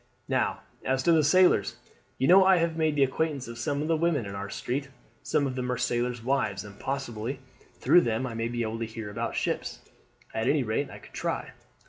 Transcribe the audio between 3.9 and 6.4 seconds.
women in our street. Some of them are sailors'